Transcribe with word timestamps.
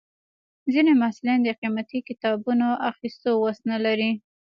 ځینې 0.71 0.93
محصلین 1.01 1.39
د 1.43 1.49
قیمتي 1.59 1.99
کتابونو 2.07 2.67
اخیستو 2.91 3.31
وس 3.37 3.59
نه 3.71 3.77
لري. 3.85 4.11